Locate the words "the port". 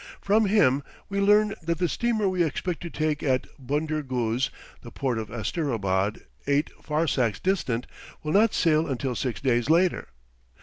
4.81-5.19